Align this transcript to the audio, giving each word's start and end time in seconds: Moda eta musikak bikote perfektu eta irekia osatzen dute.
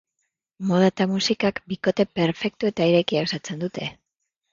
Moda 0.69 0.85
eta 0.91 1.05
musikak 1.11 1.61
bikote 1.73 2.05
perfektu 2.21 2.71
eta 2.71 2.87
irekia 2.93 3.23
osatzen 3.27 3.61
dute. 3.65 3.91